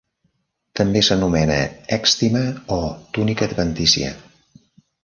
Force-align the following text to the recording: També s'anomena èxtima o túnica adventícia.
També 0.79 1.03
s'anomena 1.07 1.57
èxtima 1.99 2.43
o 2.79 2.81
túnica 3.19 3.51
adventícia. 3.53 4.13